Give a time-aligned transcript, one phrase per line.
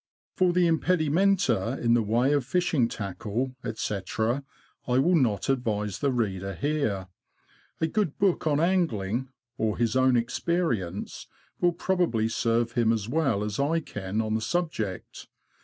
[0.35, 3.99] For the impedimenta in the way of fishing tackle, &c.,
[4.87, 7.07] I will not advise the reader here.
[7.79, 9.29] A good book on angling,
[9.59, 11.27] or his own experience,
[11.59, 15.27] will probably serve him as well as I can on the subject.